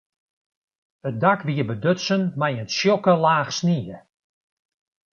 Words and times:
It 1.07 1.15
dak 1.23 1.39
wie 1.45 1.67
bedutsen 1.69 2.21
mei 2.39 2.53
in 2.61 2.67
tsjokke 2.69 3.13
laach 3.23 3.51
snie. 3.57 3.97